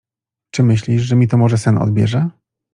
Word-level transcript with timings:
—Czy 0.53 0.63
myślisz, 0.63 1.01
że 1.01 1.15
mi 1.15 1.27
to 1.27 1.37
może 1.37 1.57
sen 1.57 1.77
odbierze? 1.77 2.29